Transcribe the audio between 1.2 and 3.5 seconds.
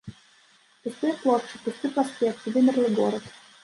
плошчы, пусты праспект, вымерлы горад.